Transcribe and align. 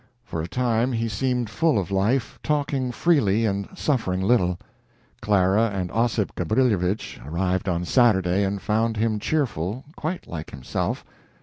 For 0.23 0.41
a 0.41 0.47
time 0.47 0.93
he 0.93 1.07
seemed 1.07 1.47
full 1.47 1.77
of 1.77 1.91
life, 1.91 2.39
talking 2.41 2.91
freely, 2.91 3.45
and 3.45 3.69
suffering 3.77 4.19
little. 4.19 4.57
Clara 5.21 5.69
and 5.71 5.91
Ossip 5.91 6.33
Gabrilowitsch 6.33 7.21
arrived 7.23 7.69
on 7.69 7.85
Saturday 7.85 8.43
and 8.43 8.59
found 8.59 8.97
him 8.97 9.19
cheerful, 9.19 9.83
quite 9.95 10.25
like 10.25 10.49
himself. 10.49 11.05